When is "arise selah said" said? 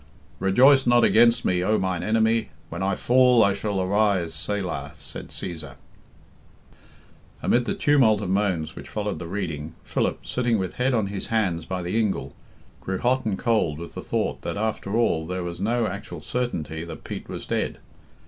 3.79-5.27